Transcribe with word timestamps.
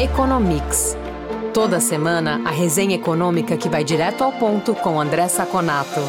Economics. 0.00 0.96
Toda 1.52 1.78
semana, 1.78 2.40
a 2.46 2.50
resenha 2.50 2.94
econômica 2.94 3.54
que 3.54 3.68
vai 3.68 3.84
direto 3.84 4.24
ao 4.24 4.32
ponto 4.32 4.74
com 4.74 4.98
André 4.98 5.28
Saconato. 5.28 6.00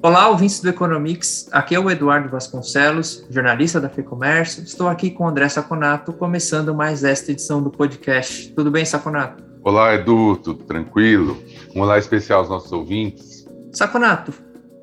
Olá, 0.00 0.30
ouvintes 0.30 0.58
do 0.60 0.70
Economics. 0.70 1.46
Aqui 1.52 1.74
é 1.74 1.78
o 1.78 1.90
Eduardo 1.90 2.30
Vasconcelos, 2.30 3.26
jornalista 3.28 3.78
da 3.78 3.90
FEComércio. 3.90 4.62
Estou 4.62 4.88
aqui 4.88 5.10
com 5.10 5.24
o 5.24 5.28
André 5.28 5.46
Saconato, 5.50 6.10
começando 6.14 6.74
mais 6.74 7.04
esta 7.04 7.32
edição 7.32 7.62
do 7.62 7.68
podcast. 7.68 8.50
Tudo 8.54 8.70
bem, 8.70 8.82
Saconato? 8.82 9.44
Olá, 9.62 9.94
Edu, 9.94 10.36
tudo 10.36 10.64
tranquilo? 10.64 11.36
Um 11.76 11.82
olá 11.82 11.98
especial 11.98 12.38
aos 12.38 12.48
nossos 12.48 12.72
ouvintes. 12.72 13.46
Saconato, 13.74 14.32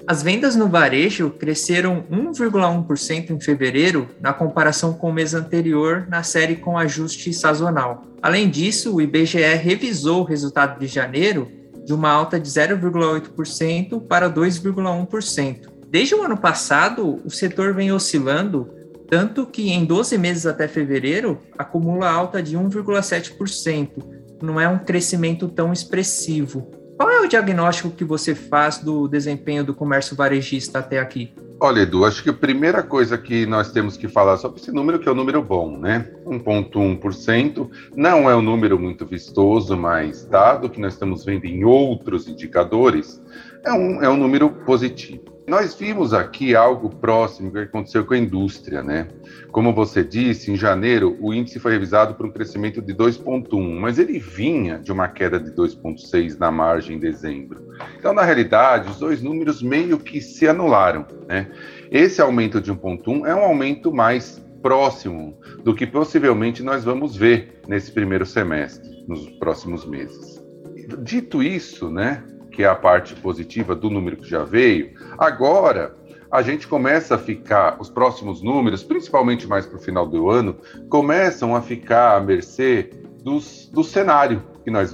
as 0.07 0.21
vendas 0.21 0.55
no 0.55 0.67
varejo 0.67 1.31
cresceram 1.31 2.03
1,1% 2.11 3.31
em 3.31 3.39
fevereiro 3.39 4.07
na 4.21 4.31
comparação 4.33 4.93
com 4.93 5.09
o 5.09 5.13
mês 5.13 5.33
anterior 5.33 6.05
na 6.07 6.21
série 6.21 6.57
com 6.57 6.77
ajuste 6.77 7.33
sazonal. 7.33 8.04
Além 8.21 8.47
disso, 8.47 8.93
o 8.93 9.01
IBGE 9.01 9.55
revisou 9.55 10.21
o 10.21 10.23
resultado 10.23 10.79
de 10.79 10.86
janeiro 10.86 11.47
de 11.83 11.91
uma 11.91 12.11
alta 12.11 12.39
de 12.39 12.47
0,8% 12.47 14.01
para 14.07 14.29
2,1%. 14.29 15.69
Desde 15.89 16.13
o 16.13 16.21
ano 16.21 16.37
passado, 16.37 17.19
o 17.25 17.29
setor 17.32 17.74
vem 17.74 17.91
oscilando, 17.91 18.69
tanto 19.10 19.46
que 19.47 19.71
em 19.71 19.85
12 19.85 20.18
meses 20.19 20.46
até 20.46 20.68
fevereiro 20.68 21.39
acumula 21.57 22.10
alta 22.10 22.43
de 22.43 22.55
1,7%. 22.55 23.89
Não 24.41 24.61
é 24.61 24.68
um 24.68 24.77
crescimento 24.77 25.47
tão 25.47 25.74
expressivo. 25.74 26.85
Qual 26.97 27.11
é 27.11 27.19
o 27.19 27.27
diagnóstico 27.27 27.89
que 27.89 28.05
você 28.05 28.33
faz 28.33 28.77
do 28.77 29.07
desempenho 29.07 29.65
do 29.65 29.73
comércio 29.73 30.15
varejista 30.15 30.79
até 30.79 30.97
aqui? 30.97 31.33
Olha, 31.59 31.81
Edu, 31.81 32.05
acho 32.05 32.23
que 32.23 32.30
a 32.30 32.33
primeira 32.33 32.81
coisa 32.81 33.17
que 33.17 33.45
nós 33.45 33.71
temos 33.71 33.97
que 33.97 34.08
falar 34.08 34.38
sobre 34.38 34.61
esse 34.61 34.71
número, 34.71 34.99
que 34.99 35.08
é 35.08 35.11
um 35.11 35.16
número 35.16 35.41
bom, 35.41 35.77
né? 35.77 36.09
1,1%, 36.25 37.69
não 37.95 38.30
é 38.30 38.35
um 38.35 38.41
número 38.41 38.79
muito 38.79 39.05
vistoso, 39.05 39.75
mas 39.75 40.25
dado 40.25 40.69
que 40.69 40.79
nós 40.79 40.93
estamos 40.93 41.25
vendo 41.25 41.45
em 41.45 41.65
outros 41.65 42.27
indicadores, 42.27 43.21
é 43.65 43.73
um, 43.73 44.03
é 44.03 44.09
um 44.09 44.17
número 44.17 44.49
positivo. 44.49 45.34
Nós 45.47 45.75
vimos 45.75 46.11
aqui 46.11 46.55
algo 46.55 46.89
próximo 46.89 47.51
que 47.51 47.59
aconteceu 47.59 48.03
com 48.03 48.15
a 48.15 48.17
indústria, 48.17 48.81
né? 48.81 49.07
Como 49.52 49.73
você 49.73 50.03
disse, 50.03 50.52
em 50.52 50.55
janeiro 50.55 51.15
o 51.21 51.31
índice 51.31 51.59
foi 51.59 51.73
revisado 51.73 52.15
para 52.15 52.25
um 52.25 52.31
crescimento 52.31 52.81
de 52.81 52.95
2,1, 52.95 53.79
mas 53.79 53.99
ele 53.99 54.17
vinha 54.17 54.79
de 54.79 54.91
uma 54.91 55.07
queda 55.07 55.39
de 55.39 55.52
2,6 55.52 56.39
na 56.39 56.49
margem 56.49 56.95
em 56.95 56.99
dezembro. 56.99 57.63
Então, 57.97 58.11
na 58.11 58.23
realidade, 58.23 58.89
os 58.89 58.97
dois 58.97 59.21
números 59.21 59.61
meio 59.61 59.99
que 59.99 60.19
se 60.19 60.47
anularam, 60.47 61.05
né? 61.27 61.47
Esse 61.91 62.21
aumento 62.21 62.59
de 62.59 62.73
1,1 62.73 63.27
é 63.27 63.35
um 63.35 63.43
aumento 63.43 63.93
mais 63.93 64.43
próximo 64.63 65.37
do 65.63 65.75
que 65.75 65.85
possivelmente 65.85 66.63
nós 66.63 66.83
vamos 66.83 67.15
ver 67.15 67.61
nesse 67.67 67.91
primeiro 67.91 68.25
semestre, 68.25 69.05
nos 69.07 69.30
próximos 69.37 69.85
meses. 69.85 70.43
Dito 71.03 71.43
isso, 71.43 71.87
né? 71.91 72.23
Que 72.56 72.64
é 72.64 72.67
a 72.67 72.75
parte 72.75 73.14
positiva 73.16 73.75
do 73.75 73.89
número 73.89 74.16
que 74.16 74.30
já 74.30 74.44
veio, 74.44 74.94
agora 75.17 75.94
a 76.31 76.42
gente 76.42 76.67
começa 76.67 77.16
a 77.16 77.17
ficar, 77.17 77.78
os 77.80 77.89
próximos 77.89 78.42
números, 78.42 78.84
principalmente 78.84 79.45
mais 79.45 79.66
para 79.66 79.78
o 79.78 79.81
final 79.81 80.08
do 80.08 80.30
ano, 80.30 80.58
começam 80.89 81.56
a 81.56 81.61
ficar 81.61 82.16
à 82.16 82.20
mercê 82.22 82.89
dos, 83.23 83.70
do 83.72 83.83
cenário 83.83 84.42
que 84.64 84.72
nós 84.72 84.94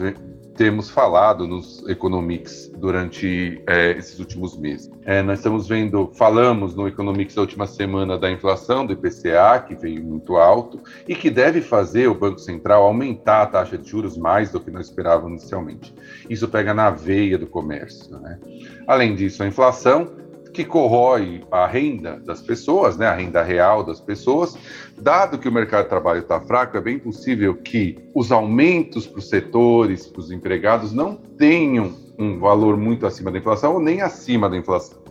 temos 0.55 0.89
falado 0.89 1.47
nos 1.47 1.87
Economics 1.87 2.71
durante 2.77 3.61
é, 3.67 3.91
esses 3.91 4.19
últimos 4.19 4.57
meses. 4.57 4.91
É, 5.05 5.21
nós 5.21 5.39
estamos 5.39 5.67
vendo, 5.67 6.11
falamos 6.13 6.75
no 6.75 6.87
Economics 6.87 7.35
da 7.35 7.41
última 7.41 7.65
semana 7.65 8.17
da 8.17 8.29
inflação 8.31 8.85
do 8.85 8.93
IPCA, 8.93 9.63
que 9.67 9.75
veio 9.75 10.03
muito 10.03 10.35
alto, 10.35 10.79
e 11.07 11.15
que 11.15 11.29
deve 11.29 11.61
fazer 11.61 12.07
o 12.07 12.15
Banco 12.15 12.39
Central 12.39 12.83
aumentar 12.83 13.43
a 13.43 13.47
taxa 13.47 13.77
de 13.77 13.89
juros 13.89 14.17
mais 14.17 14.51
do 14.51 14.59
que 14.59 14.69
nós 14.69 14.87
esperávamos 14.87 15.41
inicialmente. 15.41 15.93
Isso 16.29 16.47
pega 16.47 16.73
na 16.73 16.89
veia 16.89 17.37
do 17.37 17.47
comércio. 17.47 18.17
Né? 18.19 18.39
Além 18.87 19.15
disso, 19.15 19.43
a 19.43 19.47
inflação 19.47 20.09
que 20.53 20.65
corrói 20.65 21.43
a 21.51 21.65
renda 21.65 22.19
das 22.25 22.41
pessoas, 22.41 22.97
né, 22.97 23.07
a 23.07 23.15
renda 23.15 23.41
real 23.41 23.83
das 23.83 23.99
pessoas. 23.99 24.57
Dado 24.97 25.37
que 25.37 25.47
o 25.47 25.51
mercado 25.51 25.83
de 25.83 25.89
trabalho 25.89 26.19
está 26.19 26.39
fraco, 26.41 26.77
é 26.77 26.81
bem 26.81 26.99
possível 26.99 27.55
que 27.55 27.97
os 28.13 28.31
aumentos 28.31 29.07
para 29.07 29.19
os 29.19 29.29
setores, 29.29 30.07
para 30.07 30.19
os 30.19 30.31
empregados, 30.31 30.91
não 30.93 31.15
tenham 31.15 31.93
um 32.17 32.39
valor 32.39 32.77
muito 32.77 33.07
acima 33.07 33.31
da 33.31 33.39
inflação 33.39 33.73
ou 33.73 33.79
nem 33.79 34.01
acima 34.01 34.49
da 34.49 34.57
inflação. 34.57 35.01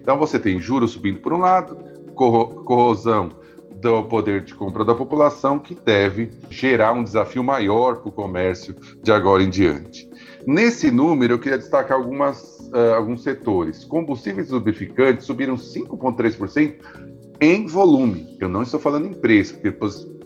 Então 0.00 0.18
você 0.18 0.38
tem 0.38 0.60
juros 0.60 0.92
subindo 0.92 1.20
por 1.20 1.32
um 1.32 1.38
lado, 1.38 1.76
corrosão 2.14 3.30
do 3.84 4.02
poder 4.04 4.42
de 4.42 4.54
compra 4.54 4.84
da 4.84 4.94
população, 4.94 5.58
que 5.58 5.74
deve 5.74 6.30
gerar 6.48 6.92
um 6.92 7.04
desafio 7.04 7.44
maior 7.44 7.96
para 7.96 8.08
o 8.08 8.12
comércio 8.12 8.74
de 9.02 9.12
agora 9.12 9.42
em 9.42 9.50
diante. 9.50 10.08
Nesse 10.46 10.90
número, 10.90 11.34
eu 11.34 11.38
queria 11.38 11.58
destacar 11.58 11.98
algumas 11.98 12.53
uh, 12.74 12.94
alguns 12.94 13.22
setores. 13.22 13.84
Combustíveis 13.84 14.50
lubrificantes 14.50 15.24
subiram 15.24 15.54
5,3% 15.54 16.74
em 17.40 17.66
volume. 17.66 18.36
Eu 18.40 18.48
não 18.48 18.62
estou 18.62 18.80
falando 18.80 19.06
em 19.06 19.14
preço, 19.14 19.54
porque 19.54 19.76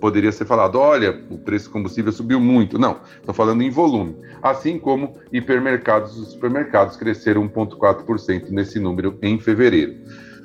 poderia 0.00 0.32
ser 0.32 0.44
falado, 0.44 0.78
olha, 0.78 1.24
o 1.30 1.38
preço 1.38 1.66
do 1.66 1.72
combustível 1.72 2.12
subiu 2.12 2.40
muito. 2.40 2.78
Não, 2.78 3.00
estou 3.16 3.34
falando 3.34 3.62
em 3.62 3.70
volume. 3.70 4.16
Assim 4.42 4.78
como 4.78 5.16
hipermercados 5.32 6.16
e 6.16 6.26
supermercados 6.26 6.96
cresceram 6.96 7.48
1,4% 7.48 8.50
nesse 8.50 8.78
número 8.78 9.18
em 9.22 9.38
fevereiro. 9.38 9.94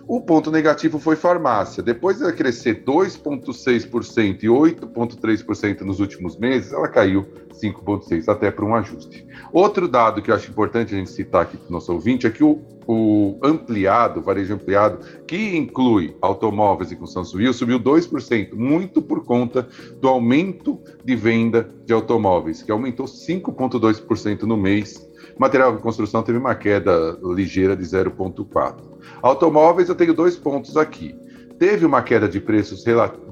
O 0.06 0.20
ponto 0.20 0.52
negativo 0.52 1.00
foi 1.00 1.16
farmácia. 1.16 1.82
Depois 1.82 2.18
de 2.18 2.24
ela 2.24 2.34
crescer 2.34 2.84
2,6% 2.84 4.44
e 4.44 4.48
8,3% 4.48 5.82
nos 5.82 6.00
últimos 6.00 6.38
meses, 6.38 6.74
ela 6.74 6.90
caiu 6.90 7.26
5,6% 7.54 8.28
até 8.28 8.52
para 8.52 8.66
um 8.66 8.76
ajuste. 8.76 9.26
Outro 9.52 9.88
dado 9.88 10.22
que 10.22 10.30
eu 10.30 10.36
acho 10.36 10.52
importante 10.52 10.94
a 10.94 10.98
gente 10.98 11.10
citar 11.10 11.44
aqui 11.44 11.56
para 11.56 11.70
o 11.70 11.72
nosso 11.72 11.94
ouvinte 11.94 12.28
é 12.28 12.30
que 12.30 12.44
o, 12.44 12.60
o 12.86 13.40
ampliado, 13.42 14.20
o 14.20 14.24
varejo 14.24 14.56
ampliado, 14.56 15.00
que 15.26 15.56
inclui 15.56 16.18
automóveis 16.22 16.92
e 16.92 16.98
construção 16.98 17.24
civil, 17.24 17.54
subiu 17.54 17.80
2%, 17.80 18.54
muito 18.54 19.02
por 19.02 19.24
conta 19.24 19.68
do 20.02 20.10
aumento 20.10 20.82
de 21.04 21.16
venda 21.16 21.70
de 21.86 21.94
automóveis, 21.94 22.62
que 22.62 22.72
aumentou 22.72 23.06
5,2% 23.06 24.42
no 24.44 24.58
mês 24.58 25.13
Material 25.38 25.76
de 25.76 25.82
construção 25.82 26.24
teve 26.24 26.38
uma 26.38 26.56
queda 26.56 27.18
ligeira 27.24 27.76
de 27.76 27.84
0,4. 27.84 28.76
Automóveis, 29.22 29.90
eu 29.90 29.96
tenho 29.96 30.14
dois 30.14 30.36
pontos 30.36 30.78
aqui. 30.78 31.16
Teve 31.58 31.86
uma 31.86 32.02
queda 32.02 32.28
de 32.28 32.40
preços 32.40 32.84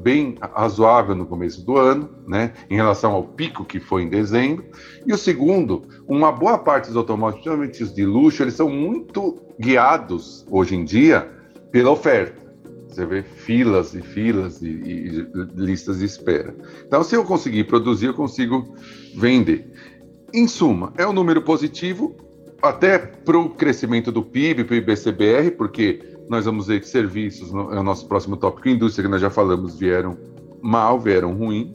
bem 0.02 0.38
razoável 0.54 1.16
no 1.16 1.26
começo 1.26 1.66
do 1.66 1.78
ano, 1.78 2.10
né, 2.28 2.54
em 2.70 2.76
relação 2.76 3.12
ao 3.14 3.24
pico 3.24 3.66
que 3.66 3.80
foi 3.80 4.04
em 4.04 4.10
dezembro. 4.10 4.66
E 5.06 5.12
o 5.12 5.18
segundo, 5.18 5.84
uma 6.08 6.32
boa 6.32 6.58
parte 6.58 6.88
dos 6.88 6.96
automóveis, 6.96 7.42
principalmente 7.42 7.84
os 7.84 7.94
de 7.94 8.06
luxo, 8.06 8.44
eles 8.44 8.54
são 8.54 8.70
muito 8.70 9.42
guiados 9.60 10.46
hoje 10.50 10.76
em 10.76 10.86
dia 10.86 11.30
pela 11.72 11.92
oferta. 11.92 12.42
Você 12.88 13.06
vê 13.06 13.24
filas 13.24 13.94
e 13.94 14.02
filas 14.02 14.62
e, 14.62 14.68
e, 14.68 15.28
listas 15.56 16.00
de 16.00 16.06
espera. 16.06 16.54
Então, 16.86 17.04
se 17.04 17.16
eu 17.16 17.24
conseguir 17.24 17.64
produzir, 17.64 18.08
eu 18.08 18.14
consigo 18.14 18.76
vender. 19.16 19.72
Em 20.34 20.48
suma, 20.48 20.94
é 20.98 21.06
um 21.06 21.12
número 21.12 21.42
positivo, 21.42 22.16
até 22.62 22.98
para 22.98 23.38
o 23.38 23.50
crescimento 23.50 24.12
do 24.12 24.24
PIB, 24.24 24.64
para 24.64 24.74
o 24.74 24.78
IBCBR, 24.78 25.52
porque 25.52 26.00
nós 26.30 26.46
vamos 26.46 26.68
ver 26.68 26.80
que 26.80 26.88
serviços, 26.88 27.50
é 27.52 27.80
o 27.80 27.84
nosso 27.84 28.08
próximo 28.08 28.38
tópico, 28.38 28.70
indústria, 28.70 29.04
que 29.04 29.12
nós 29.12 29.20
já 29.20 29.30
falamos, 29.30 29.78
vieram 29.78 30.18
mal, 30.62 30.98
vieram 30.98 31.34
ruim, 31.34 31.74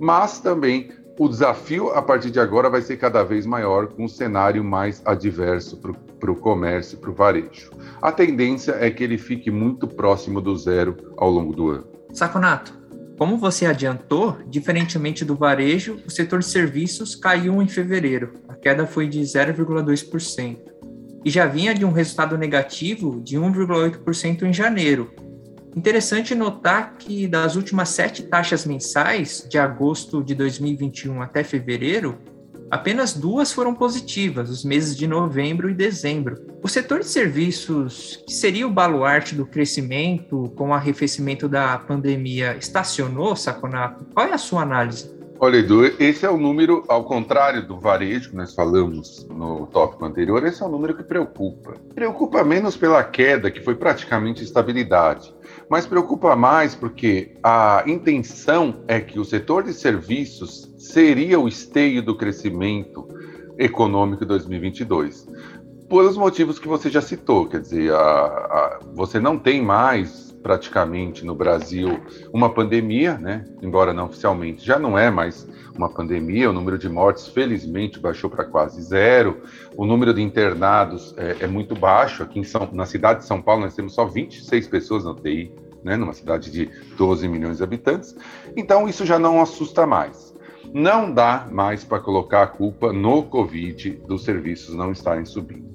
mas 0.00 0.40
também 0.40 0.88
o 1.18 1.28
desafio 1.28 1.90
a 1.90 2.00
partir 2.00 2.30
de 2.30 2.40
agora 2.40 2.70
vai 2.70 2.80
ser 2.80 2.96
cada 2.96 3.22
vez 3.22 3.44
maior, 3.44 3.88
com 3.88 4.04
um 4.04 4.08
cenário 4.08 4.64
mais 4.64 5.02
adverso 5.04 5.78
para 6.18 6.30
o 6.30 6.36
comércio, 6.36 6.96
para 6.98 7.10
o 7.10 7.14
varejo. 7.14 7.70
A 8.00 8.10
tendência 8.10 8.76
é 8.80 8.90
que 8.90 9.04
ele 9.04 9.18
fique 9.18 9.50
muito 9.50 9.86
próximo 9.86 10.40
do 10.40 10.56
zero 10.56 10.96
ao 11.18 11.30
longo 11.30 11.54
do 11.54 11.68
ano. 11.68 11.86
Saconato, 12.12 12.83
como 13.18 13.36
você 13.36 13.64
adiantou, 13.66 14.38
diferentemente 14.46 15.24
do 15.24 15.36
varejo, 15.36 16.00
o 16.04 16.10
setor 16.10 16.40
de 16.40 16.46
serviços 16.46 17.14
caiu 17.14 17.62
em 17.62 17.68
fevereiro. 17.68 18.34
A 18.48 18.54
queda 18.54 18.86
foi 18.86 19.08
de 19.08 19.20
0,2%. 19.20 20.58
E 21.24 21.30
já 21.30 21.46
vinha 21.46 21.74
de 21.74 21.84
um 21.84 21.92
resultado 21.92 22.36
negativo 22.36 23.20
de 23.22 23.36
1,8% 23.36 24.42
em 24.42 24.52
janeiro. 24.52 25.12
Interessante 25.76 26.34
notar 26.34 26.96
que 26.98 27.26
das 27.26 27.56
últimas 27.56 27.88
sete 27.88 28.24
taxas 28.24 28.66
mensais, 28.66 29.46
de 29.48 29.58
agosto 29.58 30.22
de 30.22 30.34
2021 30.34 31.22
até 31.22 31.42
fevereiro, 31.42 32.18
Apenas 32.70 33.14
duas 33.14 33.52
foram 33.52 33.74
positivas, 33.74 34.50
os 34.50 34.64
meses 34.64 34.96
de 34.96 35.06
novembro 35.06 35.70
e 35.70 35.74
dezembro. 35.74 36.36
O 36.62 36.68
setor 36.68 37.00
de 37.00 37.06
serviços, 37.06 38.22
que 38.26 38.32
seria 38.32 38.66
o 38.66 38.70
baluarte 38.70 39.34
do 39.34 39.46
crescimento 39.46 40.52
com 40.56 40.70
o 40.70 40.74
arrefecimento 40.74 41.48
da 41.48 41.78
pandemia, 41.78 42.56
estacionou, 42.56 43.36
Saconato? 43.36 44.06
Qual 44.14 44.26
é 44.26 44.32
a 44.32 44.38
sua 44.38 44.62
análise? 44.62 45.14
Olha, 45.38 45.58
Edu, 45.58 45.84
esse 45.84 46.24
é 46.24 46.30
o 46.30 46.38
número, 46.38 46.84
ao 46.88 47.04
contrário 47.04 47.66
do 47.66 47.78
varejo 47.78 48.30
que 48.30 48.36
nós 48.36 48.54
falamos 48.54 49.26
no 49.28 49.66
tópico 49.66 50.04
anterior, 50.04 50.44
esse 50.46 50.62
é 50.62 50.66
o 50.66 50.70
número 50.70 50.96
que 50.96 51.02
preocupa. 51.02 51.74
Preocupa 51.94 52.42
menos 52.44 52.76
pela 52.76 53.02
queda, 53.02 53.50
que 53.50 53.60
foi 53.60 53.74
praticamente 53.74 54.42
estabilidade, 54.42 55.34
Mas 55.68 55.86
preocupa 55.86 56.36
mais 56.36 56.74
porque 56.74 57.36
a 57.42 57.82
intenção 57.86 58.84
é 58.86 59.00
que 59.00 59.18
o 59.18 59.24
setor 59.24 59.64
de 59.64 59.72
serviços 59.72 60.72
seria 60.78 61.40
o 61.40 61.48
esteio 61.48 62.02
do 62.02 62.16
crescimento 62.16 63.06
econômico 63.58 64.24
em 64.24 64.26
2022. 64.26 65.26
Pelos 65.88 66.16
motivos 66.16 66.58
que 66.58 66.68
você 66.68 66.90
já 66.90 67.00
citou, 67.00 67.46
quer 67.46 67.60
dizer, 67.60 67.92
a, 67.92 67.98
a, 67.98 68.80
você 68.94 69.20
não 69.20 69.38
tem 69.38 69.62
mais 69.62 70.24
praticamente 70.42 71.24
no 71.24 71.34
Brasil 71.34 72.00
uma 72.32 72.52
pandemia, 72.52 73.16
né? 73.16 73.44
embora 73.62 73.94
não 73.94 74.06
oficialmente, 74.06 74.64
já 74.64 74.78
não 74.78 74.98
é 74.98 75.10
mais 75.10 75.48
uma 75.76 75.88
pandemia, 75.88 76.50
o 76.50 76.52
número 76.52 76.78
de 76.78 76.88
mortes 76.88 77.26
felizmente 77.28 77.98
baixou 77.98 78.30
para 78.30 78.44
quase 78.44 78.80
zero, 78.82 79.42
o 79.76 79.84
número 79.84 80.14
de 80.14 80.22
internados 80.22 81.14
é, 81.16 81.44
é 81.44 81.46
muito 81.46 81.74
baixo, 81.74 82.22
aqui 82.22 82.38
em 82.38 82.44
São, 82.44 82.68
na 82.72 82.86
cidade 82.86 83.20
de 83.20 83.26
São 83.26 83.42
Paulo 83.42 83.62
nós 83.62 83.74
temos 83.74 83.94
só 83.94 84.04
26 84.04 84.68
pessoas 84.68 85.04
na 85.04 85.10
UTI, 85.10 85.52
né? 85.82 85.96
numa 85.96 86.12
cidade 86.12 86.50
de 86.50 86.70
12 86.96 87.26
milhões 87.28 87.58
de 87.58 87.64
habitantes, 87.64 88.16
então 88.56 88.88
isso 88.88 89.04
já 89.04 89.18
não 89.18 89.40
assusta 89.40 89.86
mais. 89.86 90.34
Não 90.72 91.12
dá 91.12 91.46
mais 91.50 91.84
para 91.84 92.00
colocar 92.00 92.42
a 92.42 92.46
culpa 92.46 92.92
no 92.92 93.22
Covid 93.22 93.90
dos 94.08 94.24
serviços 94.24 94.74
não 94.74 94.90
estarem 94.90 95.24
subindo 95.24 95.74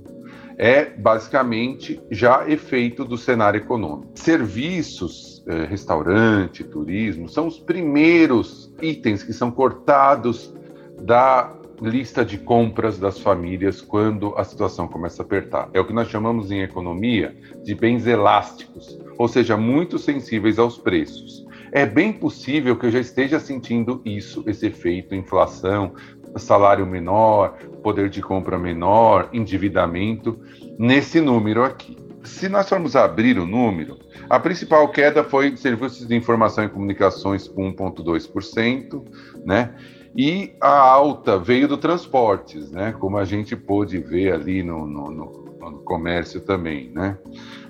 é 0.60 0.84
basicamente 0.84 2.02
já 2.12 2.46
efeito 2.50 3.06
do 3.06 3.18
cenário 3.18 3.60
econômico. 3.60 4.12
Serviços, 4.16 5.39
eh, 5.50 5.66
restaurante, 5.66 6.64
turismo, 6.64 7.28
são 7.28 7.48
os 7.48 7.58
primeiros 7.58 8.72
itens 8.80 9.24
que 9.24 9.34
são 9.34 9.50
cortados 9.50 10.54
da 11.02 11.52
lista 11.82 12.24
de 12.24 12.38
compras 12.38 13.00
das 13.00 13.20
famílias 13.20 13.82
quando 13.82 14.38
a 14.38 14.44
situação 14.44 14.88
começa 14.88 15.24
a 15.24 15.26
apertar. 15.26 15.68
É 15.74 15.80
o 15.80 15.86
que 15.86 15.92
nós 15.92 16.08
chamamos 16.08 16.52
em 16.52 16.62
economia 16.62 17.36
de 17.64 17.74
bens 17.74 18.06
elásticos, 18.06 19.00
ou 19.18 19.28
seja, 19.28 19.58
muito 19.58 19.98
sensíveis 19.98 20.60
aos 20.60 20.78
preços. 20.78 21.44
É 21.72 21.84
bem 21.84 22.14
possível 22.14 22.76
que 22.76 22.86
eu 22.86 22.92
já 22.92 23.00
esteja 23.00 23.40
sentindo 23.40 24.04
isso, 24.06 24.44
esse 24.46 24.68
efeito 24.68 25.16
inflação, 25.16 25.96
salário 26.38 26.86
menor, 26.86 27.58
poder 27.82 28.08
de 28.08 28.22
compra 28.22 28.60
menor, 28.60 29.30
endividamento, 29.34 30.40
nesse 30.78 31.20
número 31.20 31.64
aqui. 31.64 31.98
Se 32.24 32.50
nós 32.50 32.68
formos 32.68 32.96
abrir 32.96 33.38
o 33.40 33.46
número, 33.46 33.98
a 34.30 34.40
principal 34.40 34.88
queda 34.90 35.24
foi 35.24 35.56
serviços 35.56 36.08
de 36.08 36.16
informação 36.16 36.64
e 36.64 36.70
comunicações 36.70 37.48
com 37.48 37.74
1,2%, 37.74 39.04
né? 39.46 39.74
E 40.16 40.54
a 40.60 40.80
alta 40.80 41.38
veio 41.38 41.68
do 41.68 41.78
transportes, 41.78 42.72
né? 42.72 42.94
Como 43.00 43.18
a 43.18 43.26
gente 43.26 43.56
pôde 43.56 44.00
ver 44.00 44.34
ali 44.34 44.64
no, 44.64 44.86
no, 44.86 45.12
no, 45.12 45.46
no 45.60 45.80
comércio 45.80 46.42
também, 46.42 46.90
né? 46.92 47.18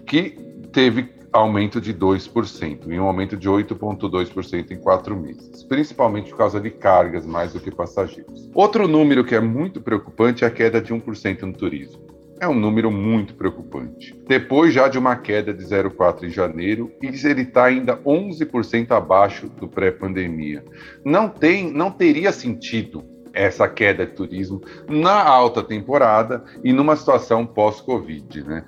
Que 0.06 0.38
teve 0.72 1.20
aumento 1.32 1.80
de 1.80 1.94
2%, 1.94 2.92
e 2.92 3.00
um 3.00 3.04
aumento 3.04 3.38
de 3.38 3.48
8,2% 3.48 4.72
em 4.72 4.78
quatro 4.78 5.16
meses, 5.16 5.64
principalmente 5.64 6.32
por 6.32 6.38
causa 6.38 6.60
de 6.60 6.72
cargas 6.72 7.26
mais 7.26 7.54
do 7.54 7.60
que 7.60 7.70
passageiros. 7.70 8.50
Outro 8.54 8.88
número 8.88 9.24
que 9.24 9.36
é 9.36 9.40
muito 9.40 9.80
preocupante 9.80 10.44
é 10.44 10.48
a 10.48 10.52
queda 10.52 10.82
de 10.82 10.94
1% 10.94 11.42
no 11.44 11.54
turismo. 11.54 12.09
É 12.42 12.48
um 12.48 12.56
número 12.56 12.90
muito 12.90 13.36
preocupante. 13.36 14.18
Depois 14.26 14.74
já 14.74 14.88
de 14.88 14.98
uma 14.98 15.18
queda 15.18 15.54
de 15.54 15.62
0,4 15.64 16.24
em 16.24 16.30
janeiro, 16.30 16.90
ele 17.02 17.42
está 17.42 17.66
ainda 17.66 17.98
11% 17.98 18.92
abaixo 18.92 19.50
do 19.50 19.68
pré-pandemia. 19.68 20.64
Não 21.04 21.28
tem, 21.28 21.70
não 21.72 21.92
teria 21.92 22.32
sentido 22.32 23.04
essa 23.34 23.68
queda 23.68 24.06
de 24.06 24.14
turismo 24.14 24.62
na 24.88 25.22
alta 25.22 25.62
temporada 25.62 26.44
e 26.64 26.72
numa 26.72 26.96
situação 26.96 27.46
pós-Covid. 27.46 28.44
Né? 28.44 28.64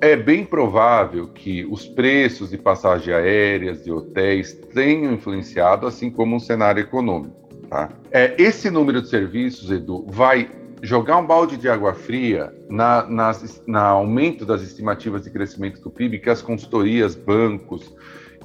É 0.00 0.14
bem 0.14 0.44
provável 0.44 1.26
que 1.26 1.64
os 1.64 1.84
preços 1.84 2.50
de 2.50 2.58
passagens 2.58 3.16
aéreas 3.16 3.86
e 3.86 3.90
hotéis 3.90 4.52
tenham 4.72 5.12
influenciado, 5.12 5.86
assim 5.86 6.10
como 6.10 6.36
o 6.36 6.40
cenário 6.40 6.80
econômico. 6.80 7.34
Tá? 7.68 7.90
É, 8.12 8.34
esse 8.38 8.70
número 8.70 9.02
de 9.02 9.08
serviços, 9.08 9.70
Edu, 9.70 10.06
vai 10.08 10.48
jogar 10.82 11.18
um 11.18 11.26
balde 11.26 11.56
de 11.56 11.68
água 11.68 11.94
fria 11.94 12.54
na, 12.68 13.06
na, 13.06 13.32
na 13.66 13.82
aumento 13.82 14.44
das 14.44 14.62
estimativas 14.62 15.22
de 15.22 15.30
crescimento 15.30 15.80
do 15.80 15.90
PIB 15.90 16.18
que 16.18 16.30
as 16.30 16.42
consultorias, 16.42 17.14
bancos 17.14 17.94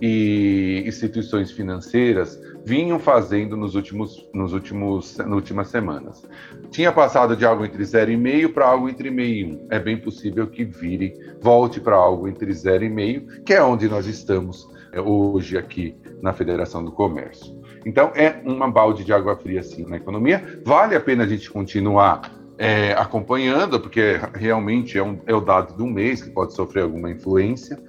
e 0.01 0.83
instituições 0.85 1.51
financeiras 1.51 2.39
vinham 2.65 2.99
fazendo 2.99 3.57
nos 3.57 3.75
últimos, 3.75 4.29
nos 4.33 4.53
últimos, 4.53 5.17
nas 5.17 5.27
últimas 5.27 5.67
semanas. 5.67 6.23
Tinha 6.69 6.91
passado 6.91 7.35
de 7.35 7.45
algo 7.45 7.65
entre 7.65 7.83
0,5 7.83 8.53
para 8.53 8.65
algo 8.65 8.89
entre 8.89 9.09
meio 9.09 9.47
e 9.47 9.53
1. 9.53 9.67
É 9.71 9.79
bem 9.79 9.97
possível 9.97 10.47
que 10.47 10.63
vire, 10.63 11.13
volte 11.41 11.79
para 11.79 11.95
algo 11.95 12.27
entre 12.27 12.51
0,5, 12.51 13.43
que 13.43 13.53
é 13.53 13.63
onde 13.63 13.87
nós 13.87 14.05
estamos 14.05 14.67
é, 14.91 15.01
hoje 15.01 15.57
aqui 15.57 15.95
na 16.21 16.33
Federação 16.33 16.83
do 16.83 16.91
Comércio. 16.91 17.59
Então, 17.85 18.11
é 18.15 18.41
uma 18.45 18.69
balde 18.69 19.03
de 19.03 19.11
água 19.11 19.35
fria, 19.35 19.63
sim, 19.63 19.85
na 19.87 19.97
economia. 19.97 20.61
Vale 20.63 20.95
a 20.95 20.99
pena 20.99 21.23
a 21.23 21.27
gente 21.27 21.49
continuar 21.49 22.31
é, 22.57 22.93
acompanhando, 22.93 23.79
porque 23.79 24.19
realmente 24.35 24.97
é, 24.97 25.03
um, 25.03 25.19
é 25.25 25.33
o 25.33 25.41
dado 25.41 25.83
um 25.83 25.89
mês 25.89 26.21
que 26.21 26.29
pode 26.29 26.53
sofrer 26.53 26.83
alguma 26.83 27.09
influência 27.09 27.81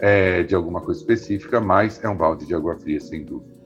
é, 0.00 0.42
de 0.42 0.54
alguma 0.54 0.80
coisa 0.80 1.00
específica, 1.00 1.60
mas 1.60 2.02
é 2.04 2.08
um 2.08 2.16
balde 2.16 2.46
de 2.46 2.54
água 2.54 2.76
fria, 2.76 3.00
sem 3.00 3.24
dúvida. 3.24 3.57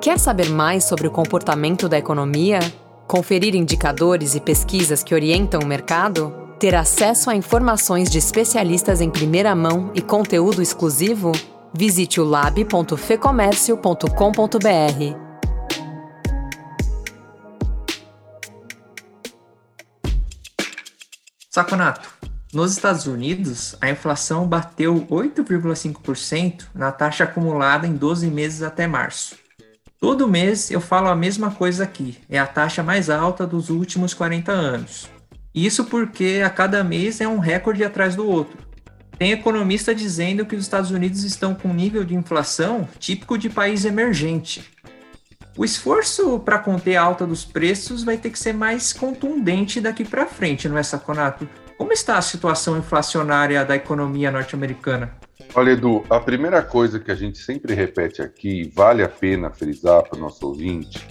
Quer 0.00 0.18
saber 0.18 0.48
mais 0.48 0.84
sobre 0.84 1.06
o 1.06 1.10
comportamento 1.10 1.86
da 1.86 1.98
economia? 1.98 2.60
Conferir 3.06 3.54
indicadores 3.54 4.34
e 4.34 4.40
pesquisas 4.40 5.02
que 5.02 5.14
orientam 5.14 5.60
o 5.60 5.66
mercado? 5.66 6.54
Ter 6.58 6.74
acesso 6.74 7.28
a 7.28 7.36
informações 7.36 8.08
de 8.08 8.16
especialistas 8.16 9.02
em 9.02 9.10
primeira 9.10 9.54
mão 9.54 9.92
e 9.94 10.00
conteúdo 10.00 10.62
exclusivo? 10.62 11.32
Visite 11.74 12.18
o 12.18 12.24
lab.fecomércio.com.br. 12.24 15.16
Saconato, 21.50 22.08
nos 22.54 22.72
Estados 22.72 23.06
Unidos, 23.06 23.76
a 23.82 23.90
inflação 23.90 24.48
bateu 24.48 25.06
8,5% 25.10 26.68
na 26.74 26.90
taxa 26.90 27.24
acumulada 27.24 27.86
em 27.86 27.94
12 27.94 28.28
meses 28.28 28.62
até 28.62 28.86
março. 28.86 29.39
Todo 30.00 30.26
mês 30.26 30.70
eu 30.70 30.80
falo 30.80 31.08
a 31.08 31.14
mesma 31.14 31.50
coisa 31.50 31.84
aqui, 31.84 32.16
é 32.26 32.38
a 32.38 32.46
taxa 32.46 32.82
mais 32.82 33.10
alta 33.10 33.46
dos 33.46 33.68
últimos 33.68 34.14
40 34.14 34.50
anos. 34.50 35.10
Isso 35.54 35.84
porque 35.84 36.40
a 36.42 36.48
cada 36.48 36.82
mês 36.82 37.20
é 37.20 37.28
um 37.28 37.38
recorde 37.38 37.84
atrás 37.84 38.16
do 38.16 38.26
outro. 38.26 38.56
Tem 39.18 39.32
economista 39.32 39.94
dizendo 39.94 40.46
que 40.46 40.56
os 40.56 40.62
Estados 40.62 40.90
Unidos 40.90 41.22
estão 41.22 41.54
com 41.54 41.68
um 41.68 41.74
nível 41.74 42.02
de 42.02 42.14
inflação 42.14 42.88
típico 42.98 43.36
de 43.36 43.50
país 43.50 43.84
emergente. 43.84 44.70
O 45.54 45.66
esforço 45.66 46.38
para 46.38 46.58
conter 46.58 46.96
a 46.96 47.02
alta 47.02 47.26
dos 47.26 47.44
preços 47.44 48.02
vai 48.02 48.16
ter 48.16 48.30
que 48.30 48.38
ser 48.38 48.54
mais 48.54 48.94
contundente 48.94 49.82
daqui 49.82 50.02
para 50.02 50.24
frente, 50.24 50.66
não 50.66 50.78
é, 50.78 50.82
Saconato? 50.82 51.46
Como 51.76 51.92
está 51.92 52.16
a 52.16 52.22
situação 52.22 52.78
inflacionária 52.78 53.62
da 53.66 53.76
economia 53.76 54.30
norte-americana? 54.30 55.14
Olha, 55.54 55.70
Edu, 55.70 56.04
a 56.08 56.20
primeira 56.20 56.62
coisa 56.62 57.00
que 57.00 57.10
a 57.10 57.14
gente 57.14 57.38
sempre 57.38 57.74
repete 57.74 58.22
aqui, 58.22 58.70
vale 58.74 59.02
a 59.02 59.08
pena 59.08 59.50
frisar 59.50 60.02
para 60.02 60.16
o 60.16 60.20
nosso 60.20 60.46
ouvinte, 60.46 61.06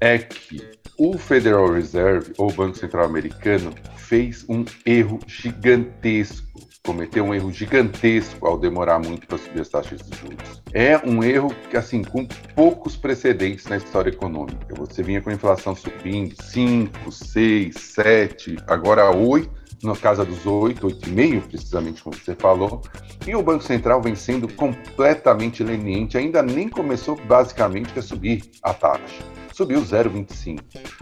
é 0.00 0.18
que 0.18 0.60
o 0.98 1.18
Federal 1.18 1.70
Reserve, 1.70 2.32
ou 2.38 2.50
Banco 2.50 2.78
Central 2.78 3.04
Americano, 3.04 3.72
fez 3.96 4.44
um 4.48 4.64
erro 4.84 5.18
gigantesco, 5.26 6.46
cometeu 6.84 7.24
um 7.24 7.34
erro 7.34 7.52
gigantesco 7.52 8.46
ao 8.46 8.58
demorar 8.58 8.98
muito 8.98 9.26
para 9.26 9.36
subir 9.36 9.60
as 9.60 9.68
taxas 9.68 10.00
de 10.00 10.16
juros. 10.16 10.62
É 10.72 10.96
um 10.98 11.22
erro 11.22 11.54
que, 11.68 11.76
assim, 11.76 12.02
com 12.02 12.26
poucos 12.54 12.96
precedentes 12.96 13.66
na 13.66 13.76
história 13.76 14.10
econômica. 14.10 14.74
Você 14.76 15.02
vinha 15.02 15.20
com 15.20 15.28
a 15.28 15.34
inflação 15.34 15.74
subindo 15.74 16.34
5, 16.42 17.12
6, 17.12 17.74
7, 17.74 18.56
agora 18.66 19.10
8 19.10 19.65
na 19.82 19.96
casa 19.96 20.24
dos 20.24 20.46
8, 20.46 20.86
8,5, 20.86 21.42
precisamente 21.48 22.02
como 22.02 22.16
você 22.16 22.34
falou, 22.34 22.82
e 23.26 23.34
o 23.34 23.42
Banco 23.42 23.64
Central 23.64 24.00
vem 24.00 24.14
sendo 24.14 24.48
completamente 24.54 25.62
leniente, 25.62 26.16
ainda 26.16 26.42
nem 26.42 26.68
começou 26.68 27.16
basicamente 27.26 27.98
a 27.98 28.02
subir 28.02 28.42
a 28.62 28.72
taxa. 28.72 29.24
Subiu 29.52 29.80
0,25. 29.80 30.60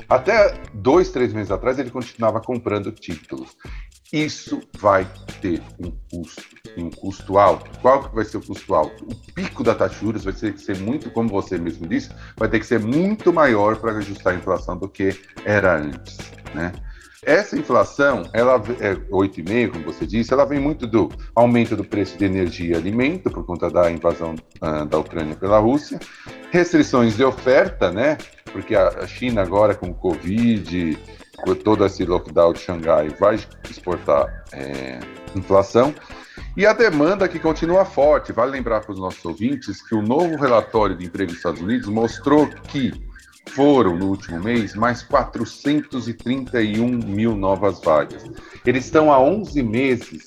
Até 0.09 0.55
dois, 0.73 1.11
três 1.11 1.33
meses 1.33 1.51
atrás 1.51 1.77
ele 1.79 1.91
continuava 1.91 2.41
comprando 2.41 2.93
títulos. 2.93 3.57
Isso 4.13 4.61
vai 4.79 5.05
ter 5.41 5.61
um 5.81 5.91
custo, 6.09 6.45
um 6.77 6.89
custo 6.89 7.37
alto. 7.37 7.69
Qual 7.81 8.09
que 8.09 8.15
vai 8.15 8.25
ser 8.25 8.37
o 8.37 8.47
custo 8.47 8.73
alto? 8.73 9.05
O 9.11 9.33
pico 9.33 9.65
da 9.65 9.75
taxa 9.75 9.97
de 9.97 10.01
juros 10.03 10.23
vai 10.23 10.33
ter 10.33 10.53
que 10.55 10.61
ser 10.61 10.79
muito, 10.79 11.11
como 11.11 11.29
você 11.29 11.59
mesmo 11.59 11.89
disse, 11.89 12.11
vai 12.37 12.49
ter 12.49 12.61
que 12.61 12.67
ser 12.67 12.79
muito 12.79 13.33
maior 13.33 13.75
para 13.75 13.91
ajustar 13.99 14.35
a 14.35 14.37
inflação 14.37 14.77
do 14.77 14.89
que 14.89 15.21
era 15.45 15.77
antes, 15.77 16.17
né? 16.55 16.73
Essa 17.27 17.57
inflação, 17.57 18.29
ela 18.33 18.55
é 18.81 18.95
8,5, 18.95 19.73
como 19.73 19.85
você 19.85 20.07
disse, 20.07 20.33
ela 20.33 20.45
vem 20.45 20.61
muito 20.61 20.87
do 20.87 21.09
aumento 21.35 21.75
do 21.77 21.85
preço 21.85 22.19
de 22.19 22.25
energia 22.25 22.75
e 22.75 22.77
alimento 22.77 23.31
por 23.31 23.45
conta 23.45 23.71
da 23.71 23.91
invasão 23.91 24.35
uh, 24.63 24.85
da 24.85 24.99
Ucrânia 24.99 25.35
pela 25.35 25.59
Rússia, 25.59 25.99
restrições 26.51 27.17
de 27.17 27.25
oferta, 27.25 27.91
né? 27.91 28.19
Porque 28.53 28.77
a 28.77 29.07
China 29.07 29.43
agora 29.43 29.75
com 29.75 29.89
o 29.89 29.95
Covid, 29.95 30.99
com 31.43 31.55
todo 31.55 31.85
esse 31.85 32.05
lockdown 32.05 32.53
de 32.53 32.61
Xangai 32.61 33.09
vai 33.09 33.39
exportar 33.69 34.45
é, 34.53 35.01
inflação 35.35 35.95
E 36.57 36.65
a 36.65 36.73
demanda 36.73 37.29
que 37.29 37.39
continua 37.39 37.85
forte. 37.85 38.33
Vale 38.33 38.53
lembrar 38.53 38.81
para 38.81 38.93
os 38.93 39.01
nossos 39.01 39.25
ouvintes 39.25 39.83
que 39.83 39.95
o 39.95 40.03
novo 40.03 40.37
relatório 40.37 40.97
de 40.97 41.05
emprego 41.05 41.31
dos 41.31 41.39
Estados 41.39 41.61
Unidos 41.61 41.89
mostrou 41.89 42.47
que 42.47 42.93
foram, 43.51 43.97
no 43.97 44.09
último 44.09 44.41
mês, 44.41 44.75
mais 44.75 45.03
431 45.03 46.89
mil 46.89 47.37
novas 47.37 47.81
vagas. 47.81 48.25
Eles 48.67 48.85
estão 48.85 49.13
há 49.13 49.21
11 49.21 49.63
meses 49.63 50.27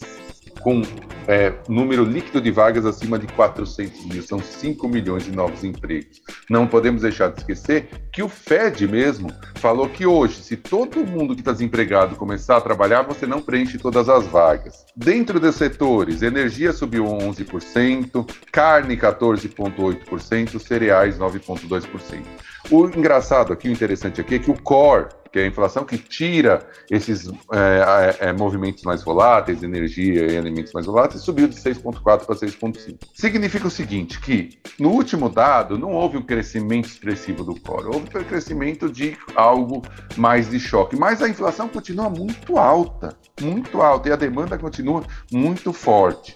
com 0.67 0.81
é, 1.29 1.53
número 1.69 2.03
líquido 2.03 2.41
de 2.41 2.51
vagas 2.51 2.86
acima 2.86 3.17
de 3.17 3.25
400 3.25 4.05
mil, 4.05 4.21
são 4.21 4.39
5 4.39 4.86
milhões 4.89 5.24
de 5.24 5.31
novos 5.31 5.63
empregos. 5.63 6.21
Não 6.50 6.67
podemos 6.67 7.03
deixar 7.03 7.31
de 7.31 7.39
esquecer 7.39 7.88
que 8.12 8.21
o 8.21 8.27
Fed 8.27 8.86
mesmo 8.86 9.31
falou 9.55 9.88
que 9.88 10.05
hoje, 10.05 10.43
se 10.43 10.57
todo 10.57 11.07
mundo 11.07 11.36
que 11.36 11.39
está 11.39 11.53
desempregado 11.53 12.17
começar 12.17 12.57
a 12.57 12.62
trabalhar, 12.62 13.03
você 13.03 13.25
não 13.25 13.41
preenche 13.41 13.77
todas 13.77 14.09
as 14.09 14.27
vagas. 14.27 14.86
Dentro 14.93 15.39
dos 15.39 15.55
setores, 15.55 16.21
energia 16.21 16.74
subiu 16.74 17.05
11%, 17.05 18.29
carne 18.51 18.97
14,8%, 18.97 20.59
cereais 20.59 21.17
9,2%. 21.17 22.24
O 22.69 22.86
engraçado 22.88 23.53
aqui, 23.53 23.69
o 23.69 23.71
interessante 23.71 24.19
aqui 24.19 24.36
é 24.36 24.39
que 24.39 24.51
o 24.51 24.62
core, 24.62 25.07
que 25.38 25.41
é 25.41 25.44
a 25.44 25.48
inflação 25.48 25.86
que 25.86 26.00
tira 26.00 26.67
esses 26.89 27.29
é, 27.53 28.27
é, 28.27 28.34
movimentos 28.34 28.84
mais 28.84 29.03
voláteis, 29.03 29.62
energia 29.62 30.32
e 30.32 30.36
elementos 30.36 30.74
mais 30.74 30.88
voláteis, 30.88 31.22
subiu 31.22 31.48
de 31.48 31.56
6,4 31.56 32.01
para 32.01 32.36
6,5. 32.36 32.98
Significa 33.13 33.67
o 33.67 33.70
seguinte, 33.70 34.20
que 34.20 34.58
no 34.79 34.89
último 34.89 35.29
dado 35.29 35.77
não 35.77 35.91
houve 35.91 36.17
um 36.17 36.24
crescimento 36.24 36.88
expressivo 36.88 37.44
do 37.44 37.60
core, 37.62 37.86
houve 37.86 38.00
um 38.00 38.24
crescimento 38.24 38.91
de 38.91 39.15
algo 39.36 39.84
mais 40.15 40.50
de 40.50 40.60
choque, 40.60 40.96
mas 40.96 41.22
a 41.22 41.29
inflação 41.29 41.70
continua 41.70 42.10
muito 42.10 42.58
alta, 42.58 43.15
muito 43.39 43.82
alta, 43.84 44.10
e 44.10 44.12
a 44.12 44.15
demanda 44.15 44.58
continua 44.58 45.03
muito 45.32 45.72
forte. 45.72 46.36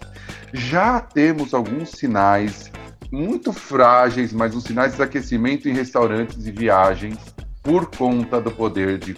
Já 0.53 0.99
temos 0.99 1.55
alguns 1.55 1.89
sinais 1.89 2.71
muito 3.11 3.51
frágeis, 3.51 4.31
mas 4.31 4.55
os 4.55 4.63
sinais 4.63 4.95
de 4.95 5.01
aquecimento 5.01 5.67
em 5.67 5.73
restaurantes 5.73 6.45
e 6.45 6.51
viagens 6.51 7.17
por 7.63 7.89
conta 7.95 8.41
do 8.41 8.51
poder 8.51 8.97
de 8.97 9.15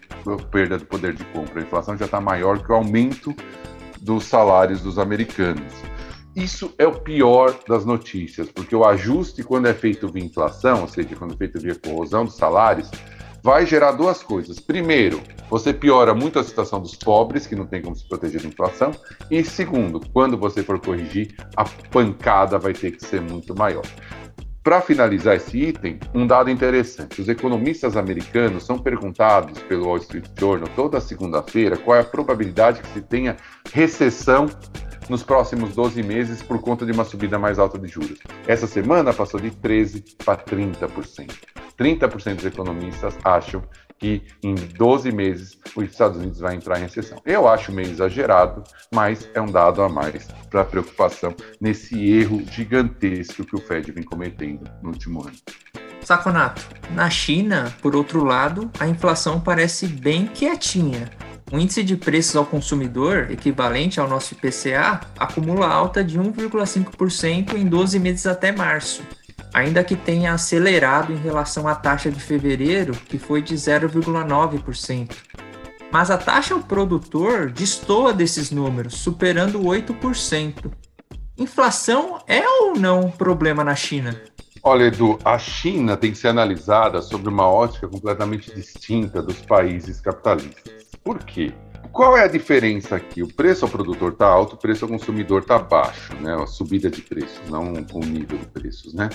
perda 0.51 0.77
do 0.77 0.85
poder 0.85 1.13
de 1.13 1.23
compra. 1.25 1.61
A 1.61 1.63
inflação 1.63 1.97
já 1.97 2.05
está 2.05 2.19
maior 2.19 2.63
que 2.63 2.71
o 2.71 2.75
aumento 2.75 3.33
dos 4.01 4.25
salários 4.25 4.81
dos 4.81 4.99
americanos. 4.99 5.73
Isso 6.35 6.73
é 6.79 6.87
o 6.87 6.99
pior 6.99 7.55
das 7.67 7.85
notícias, 7.85 8.49
porque 8.49 8.75
o 8.75 8.83
ajuste, 8.83 9.43
quando 9.43 9.67
é 9.67 9.73
feito 9.73 10.11
via 10.11 10.23
inflação, 10.23 10.81
ou 10.81 10.87
seja, 10.87 11.15
quando 11.15 11.35
é 11.35 11.37
feito 11.37 11.59
via 11.59 11.75
corrosão 11.75 12.25
dos 12.25 12.35
salários, 12.35 12.89
vai 13.43 13.65
gerar 13.67 13.91
duas 13.91 14.23
coisas. 14.23 14.59
Primeiro, 14.59 15.21
você 15.49 15.71
piora 15.71 16.15
muito 16.15 16.39
a 16.39 16.43
situação 16.43 16.81
dos 16.81 16.95
pobres, 16.95 17.45
que 17.45 17.55
não 17.55 17.67
tem 17.67 17.81
como 17.81 17.95
se 17.95 18.07
proteger 18.07 18.41
da 18.41 18.47
inflação. 18.47 18.91
E 19.29 19.43
segundo, 19.43 19.99
quando 20.11 20.35
você 20.35 20.63
for 20.63 20.79
corrigir, 20.79 21.35
a 21.55 21.65
pancada 21.65 22.57
vai 22.57 22.73
ter 22.73 22.91
que 22.91 23.05
ser 23.05 23.21
muito 23.21 23.55
maior. 23.55 23.83
Para 24.63 24.79
finalizar 24.79 25.35
esse 25.35 25.57
item, 25.57 25.99
um 26.15 26.25
dado 26.25 26.49
interessante: 26.49 27.21
os 27.21 27.27
economistas 27.27 27.97
americanos 27.97 28.65
são 28.65 28.79
perguntados 28.79 29.61
pelo 29.63 29.87
Wall 29.87 29.97
Street 29.97 30.25
Journal 30.39 30.69
toda 30.73 31.01
segunda-feira 31.01 31.75
qual 31.75 31.97
é 31.97 31.99
a 31.99 32.05
probabilidade 32.05 32.81
que 32.81 32.87
se 32.87 33.01
tenha 33.01 33.35
recessão 33.73 34.47
nos 35.09 35.21
próximos 35.21 35.75
12 35.75 36.01
meses 36.01 36.41
por 36.41 36.61
conta 36.61 36.85
de 36.85 36.93
uma 36.93 37.03
subida 37.03 37.37
mais 37.37 37.59
alta 37.59 37.77
de 37.77 37.89
juros. 37.89 38.19
Essa 38.47 38.65
semana 38.65 39.13
passou 39.13 39.37
de 39.37 39.51
13% 39.51 40.23
para 40.23 40.37
30%. 40.37 41.33
30% 41.77 42.35
dos 42.35 42.45
economistas 42.45 43.17
acham 43.21 43.61
que 44.03 44.21
em 44.43 44.53
12 44.53 45.13
meses 45.13 45.57
os 45.73 45.85
Estados 45.85 46.17
Unidos 46.17 46.39
vai 46.41 46.55
entrar 46.55 46.77
em 46.77 46.81
recessão. 46.81 47.21
Eu 47.25 47.47
acho 47.47 47.71
meio 47.71 47.89
exagerado, 47.89 48.61
mas 48.93 49.29
é 49.33 49.39
um 49.39 49.45
dado 49.45 49.81
a 49.81 49.87
mais 49.87 50.27
para 50.49 50.65
preocupação 50.65 51.33
nesse 51.61 52.11
erro 52.11 52.43
gigantesco 52.51 53.45
que 53.45 53.55
o 53.55 53.61
Fed 53.61 53.89
vem 53.93 54.03
cometendo 54.03 54.69
no 54.81 54.89
último 54.89 55.21
ano. 55.21 55.37
Saconato, 56.01 56.67
na 56.91 57.09
China, 57.09 57.73
por 57.81 57.95
outro 57.95 58.25
lado, 58.25 58.69
a 58.77 58.85
inflação 58.89 59.39
parece 59.39 59.87
bem 59.87 60.27
quietinha. 60.27 61.09
O 61.49 61.57
índice 61.57 61.81
de 61.81 61.95
preços 61.95 62.35
ao 62.35 62.45
consumidor, 62.45 63.31
equivalente 63.31 64.01
ao 64.01 64.07
nosso 64.09 64.33
IPCA, 64.33 64.99
acumula 65.17 65.67
alta 65.67 66.03
de 66.03 66.19
1,5% 66.19 67.53
em 67.53 67.65
12 67.65 67.99
meses 67.99 68.25
até 68.25 68.51
março 68.51 69.01
ainda 69.53 69.83
que 69.83 69.95
tenha 69.95 70.33
acelerado 70.33 71.13
em 71.13 71.17
relação 71.17 71.67
à 71.67 71.75
taxa 71.75 72.09
de 72.09 72.19
fevereiro, 72.19 72.93
que 72.93 73.19
foi 73.19 73.41
de 73.41 73.55
0,9%. 73.55 75.11
Mas 75.91 76.09
a 76.09 76.17
taxa 76.17 76.55
ao 76.55 76.59
produtor 76.59 77.51
destoa 77.51 78.11
desses 78.11 78.49
números, 78.49 78.95
superando 78.95 79.61
8%. 79.61 80.71
Inflação 81.37 82.19
é 82.27 82.47
ou 82.47 82.75
não 82.75 83.01
um 83.01 83.11
problema 83.11 83.63
na 83.63 83.75
China? 83.75 84.19
Olha, 84.63 84.85
Edu, 84.85 85.19
a 85.25 85.37
China 85.37 85.97
tem 85.97 86.11
que 86.11 86.17
ser 86.17 86.29
analisada 86.29 87.01
sobre 87.01 87.29
uma 87.29 87.47
ótica 87.47 87.87
completamente 87.87 88.53
distinta 88.55 89.21
dos 89.21 89.41
países 89.41 89.99
capitalistas. 89.99 90.73
Por 91.03 91.19
quê? 91.19 91.53
Qual 91.93 92.17
é 92.17 92.23
a 92.23 92.27
diferença 92.27 92.95
aqui? 92.95 93.21
O 93.21 93.31
preço 93.31 93.65
ao 93.65 93.71
produtor 93.71 94.13
está 94.13 94.25
alto, 94.25 94.55
o 94.55 94.57
preço 94.57 94.83
ao 94.83 94.89
consumidor 94.89 95.43
está 95.43 95.59
baixo, 95.59 96.11
né? 96.15 96.33
A 96.33 96.47
subida 96.47 96.89
de 96.89 97.03
preços, 97.03 97.39
não 97.47 97.71
o 97.71 97.99
nível 97.99 98.39
de 98.39 98.47
preços, 98.47 98.95
né? 98.95 99.09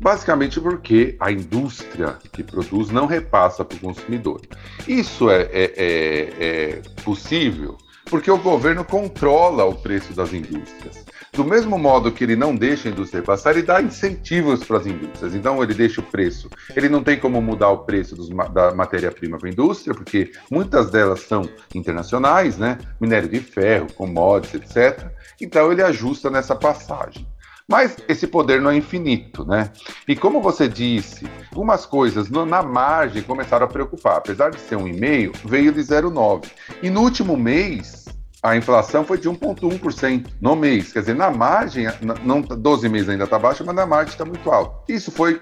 Basicamente 0.00 0.58
porque 0.58 1.14
a 1.20 1.30
indústria 1.30 2.16
que 2.32 2.42
produz 2.42 2.88
não 2.88 3.04
repassa 3.04 3.66
para 3.66 3.76
o 3.76 3.80
consumidor. 3.80 4.40
Isso 4.88 5.30
é, 5.30 5.42
é, 5.42 5.72
é, 5.76 6.40
é 6.40 6.82
possível 7.04 7.76
porque 8.06 8.30
o 8.30 8.38
governo 8.38 8.82
controla 8.82 9.64
o 9.64 9.74
preço 9.74 10.14
das 10.14 10.32
indústrias. 10.32 11.04
Do 11.36 11.44
mesmo 11.44 11.78
modo 11.78 12.10
que 12.10 12.24
ele 12.24 12.34
não 12.34 12.56
deixa 12.56 12.88
a 12.88 12.92
indústria 12.92 13.22
passar, 13.22 13.50
ele 13.50 13.62
dá 13.62 13.82
incentivos 13.82 14.64
para 14.64 14.78
as 14.78 14.86
indústrias. 14.86 15.34
Então, 15.34 15.62
ele 15.62 15.74
deixa 15.74 16.00
o 16.00 16.04
preço. 16.04 16.48
Ele 16.74 16.88
não 16.88 17.02
tem 17.02 17.20
como 17.20 17.42
mudar 17.42 17.68
o 17.68 17.80
preço 17.80 18.16
dos, 18.16 18.30
da 18.54 18.74
matéria-prima 18.74 19.36
para 19.36 19.46
a 19.46 19.52
indústria, 19.52 19.94
porque 19.94 20.32
muitas 20.50 20.90
delas 20.90 21.20
são 21.20 21.46
internacionais, 21.74 22.56
né? 22.56 22.78
Minério 22.98 23.28
de 23.28 23.38
ferro, 23.38 23.92
commodities, 23.92 24.54
etc. 24.54 25.10
Então, 25.38 25.70
ele 25.70 25.82
ajusta 25.82 26.30
nessa 26.30 26.56
passagem. 26.56 27.28
Mas 27.68 27.98
esse 28.08 28.26
poder 28.26 28.62
não 28.62 28.70
é 28.70 28.76
infinito, 28.76 29.44
né? 29.44 29.70
E 30.08 30.16
como 30.16 30.40
você 30.40 30.66
disse, 30.66 31.26
algumas 31.50 31.84
coisas 31.84 32.30
no, 32.30 32.46
na 32.46 32.62
margem 32.62 33.22
começaram 33.22 33.66
a 33.66 33.68
preocupar. 33.68 34.16
Apesar 34.16 34.52
de 34.52 34.60
ser 34.60 34.76
um 34.76 34.88
e-mail, 34.88 35.32
veio 35.44 35.70
de 35.70 35.80
0,9. 35.80 36.46
E 36.82 36.88
no 36.88 37.02
último 37.02 37.36
mês, 37.36 38.05
a 38.42 38.56
inflação 38.56 39.04
foi 39.04 39.18
de 39.18 39.28
1,1% 39.28 40.26
no 40.40 40.54
mês. 40.54 40.92
Quer 40.92 41.00
dizer, 41.00 41.14
na 41.14 41.30
margem, 41.30 41.86
não 42.24 42.40
12 42.40 42.88
meses 42.88 43.08
ainda 43.08 43.24
está 43.24 43.38
baixa, 43.38 43.64
mas 43.64 43.74
na 43.74 43.86
margem 43.86 44.12
está 44.12 44.24
muito 44.24 44.50
alto. 44.50 44.84
Isso 44.92 45.10
foi 45.10 45.40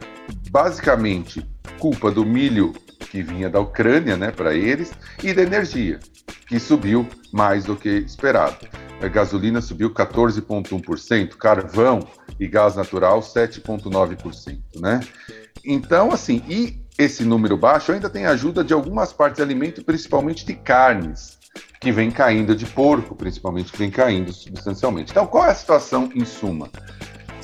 basicamente 0.51 1.47
culpa 1.79 2.11
do 2.11 2.25
milho 2.25 2.73
que 3.11 3.23
vinha 3.23 3.51
da 3.51 3.61
Ucrânia, 3.61 4.17
né, 4.17 4.31
para 4.31 4.55
eles, 4.55 4.93
e 5.23 5.33
da 5.33 5.43
energia, 5.43 6.01
que 6.49 6.59
subiu 6.59 7.07
mais 7.33 7.65
do 7.65 7.77
que 7.77 7.89
esperado. 7.89 8.67
A 9.01 9.09
gasolina 9.09 9.61
subiu 9.61 9.91
14,1%, 9.91 11.37
carvão 11.37 12.01
e 12.41 12.49
gás 12.49 12.75
natural 12.75 13.21
7,9%, 13.21 14.59
né? 14.81 15.01
Então, 15.65 16.11
assim, 16.11 16.43
e 16.49 16.83
esse 16.99 17.25
número 17.25 17.57
baixo 17.57 17.93
ainda 17.93 18.09
tem 18.09 18.25
ajuda 18.25 18.65
de 18.65 18.73
algumas 18.73 19.13
partes 19.13 19.37
de 19.37 19.43
alimento, 19.43 19.85
principalmente 19.85 20.47
de 20.47 20.55
carnes 20.55 21.39
que 21.85 21.93
vem 21.93 22.11
caindo 22.11 22.57
de 22.57 22.65
porco, 22.65 23.15
principalmente, 23.15 23.71
que 23.71 23.77
vem 23.77 23.91
caindo 23.91 24.33
substancialmente. 24.33 25.11
Então, 25.11 25.27
qual 25.27 25.45
é 25.45 25.51
a 25.51 25.55
situação 25.55 26.09
em 26.15 26.25
suma? 26.25 26.71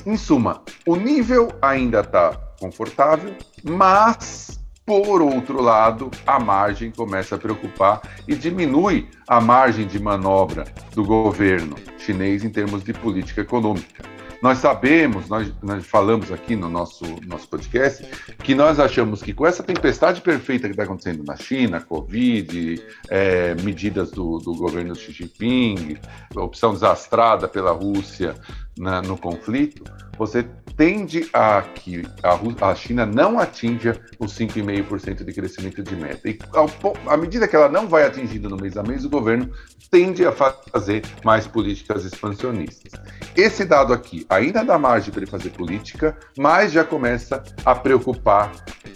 Em 0.03 0.17
suma, 0.17 0.63
o 0.87 0.95
nível 0.95 1.49
ainda 1.61 1.99
está 1.99 2.31
confortável, 2.59 3.35
mas, 3.63 4.59
por 4.83 5.21
outro 5.21 5.61
lado, 5.61 6.09
a 6.25 6.39
margem 6.39 6.89
começa 6.89 7.35
a 7.35 7.37
preocupar 7.37 8.01
e 8.27 8.33
diminui 8.33 9.07
a 9.27 9.39
margem 9.39 9.85
de 9.85 9.99
manobra 9.99 10.65
do 10.95 11.05
governo 11.05 11.75
chinês 11.99 12.43
em 12.43 12.49
termos 12.49 12.83
de 12.83 12.93
política 12.93 13.41
econômica. 13.41 14.10
Nós 14.41 14.57
sabemos, 14.57 15.29
nós, 15.29 15.53
nós 15.61 15.85
falamos 15.85 16.31
aqui 16.31 16.55
no 16.55 16.67
nosso, 16.67 17.03
nosso 17.27 17.47
podcast, 17.47 18.03
que 18.43 18.55
nós 18.55 18.79
achamos 18.79 19.21
que 19.21 19.33
com 19.33 19.45
essa 19.45 19.61
tempestade 19.61 20.19
perfeita 20.19 20.67
que 20.67 20.73
está 20.73 20.83
acontecendo 20.83 21.23
na 21.23 21.35
China, 21.35 21.79
Covid, 21.79 22.83
é, 23.07 23.53
medidas 23.55 24.09
do, 24.09 24.39
do 24.39 24.55
governo 24.55 24.95
Xi 24.95 25.11
Jinping, 25.11 25.97
opção 26.35 26.73
desastrada 26.73 27.47
pela 27.47 27.71
Rússia 27.71 28.33
na, 28.77 29.01
no 29.01 29.17
conflito, 29.17 29.83
você 30.17 30.45
tende 30.77 31.29
a 31.33 31.61
que 31.61 32.03
a, 32.23 32.69
a 32.69 32.75
China 32.75 33.05
não 33.05 33.39
atinja 33.39 33.99
os 34.19 34.37
5,5% 34.37 35.23
de 35.23 35.33
crescimento 35.33 35.83
de 35.83 35.95
meta. 35.95 36.29
E 36.29 36.39
ao, 36.53 36.69
à 37.07 37.17
medida 37.17 37.47
que 37.47 37.55
ela 37.55 37.69
não 37.69 37.87
vai 37.87 38.05
atingindo 38.05 38.49
no 38.49 38.57
mês 38.57 38.77
a 38.77 38.83
mês, 38.83 39.05
o 39.05 39.09
governo 39.09 39.51
tende 39.89 40.25
a 40.25 40.31
fazer 40.31 41.03
mais 41.23 41.45
políticas 41.47 42.05
expansionistas. 42.05 42.93
Esse 43.35 43.65
dado 43.65 43.93
aqui 43.93 44.25
ainda 44.29 44.63
dá 44.63 44.77
margem 44.77 45.11
para 45.11 45.21
ele 45.21 45.31
fazer 45.31 45.49
política, 45.49 46.17
mas 46.37 46.71
já 46.71 46.83
começa 46.83 47.43
a 47.65 47.75
preocupar 47.75 48.51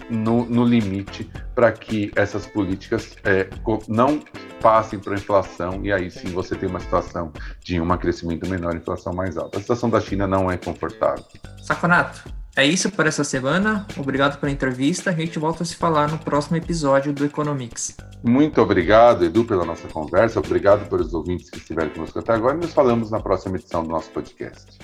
no, 0.09 0.45
no 0.45 0.63
limite 0.63 1.29
para 1.53 1.71
que 1.71 2.11
essas 2.15 2.45
políticas 2.45 3.15
é, 3.23 3.47
não 3.87 4.19
passem 4.61 4.99
para 4.99 5.13
a 5.13 5.15
inflação 5.15 5.83
e 5.83 5.91
aí 5.91 6.09
sim 6.09 6.27
você 6.29 6.55
tem 6.55 6.67
uma 6.67 6.79
situação 6.79 7.31
de 7.63 7.79
um 7.79 7.87
crescimento 7.97 8.47
menor 8.49 8.73
e 8.73 8.77
inflação 8.77 9.13
mais 9.13 9.37
alta. 9.37 9.59
A 9.65 9.67
situação 9.67 9.89
da 9.89 9.99
China 9.99 10.27
não 10.27 10.51
é 10.51 10.57
confortável. 10.57 11.25
Saconato, 11.63 12.23
é 12.55 12.63
isso 12.63 12.91
por 12.91 13.07
essa 13.07 13.23
semana. 13.23 13.87
Obrigado 13.97 14.39
pela 14.39 14.51
entrevista. 14.51 15.09
A 15.09 15.13
gente 15.13 15.39
volta 15.39 15.63
a 15.63 15.65
se 15.65 15.75
falar 15.75 16.11
no 16.11 16.19
próximo 16.19 16.55
episódio 16.55 17.11
do 17.11 17.25
Economics. 17.25 17.97
Muito 18.23 18.61
obrigado, 18.61 19.25
Edu, 19.25 19.43
pela 19.43 19.65
nossa 19.65 19.87
conversa. 19.87 20.39
Obrigado 20.39 20.87
pelos 20.87 21.13
ouvintes 21.15 21.49
que 21.49 21.57
estiveram 21.57 21.89
conosco 21.89 22.19
até 22.19 22.33
agora. 22.33 22.55
E 22.55 22.59
nos 22.59 22.73
falamos 22.73 23.09
na 23.09 23.19
próxima 23.19 23.57
edição 23.57 23.81
do 23.81 23.89
nosso 23.89 24.11
podcast. 24.11 24.77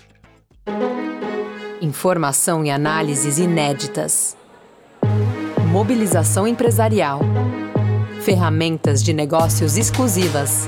Informação 1.79 2.65
e 2.65 2.71
análises 2.71 3.37
inéditas. 3.37 4.35
Mobilização 5.71 6.47
empresarial 6.47 7.21
ferramentas 8.21 9.03
de 9.03 9.13
negócios 9.13 9.77
exclusivas. 9.77 10.67